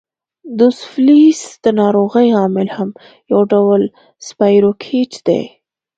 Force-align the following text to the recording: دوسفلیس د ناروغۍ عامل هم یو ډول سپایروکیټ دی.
دوسفلیس 0.59 1.41
د 1.63 1.65
ناروغۍ 1.79 2.27
عامل 2.39 2.67
هم 2.77 2.89
یو 3.31 3.41
ډول 3.53 3.81
سپایروکیټ 4.27 5.11
دی. 5.27 5.43